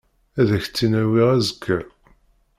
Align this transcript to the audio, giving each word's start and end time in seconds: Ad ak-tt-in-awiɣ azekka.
Ad 0.39 0.49
ak-tt-in-awiɣ 0.57 1.27
azekka. 1.37 1.79